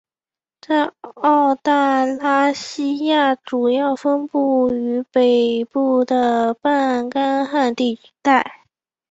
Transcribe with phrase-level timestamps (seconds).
[0.61, 8.63] 在澳大拉西亚主要分布于北部的半干旱地带。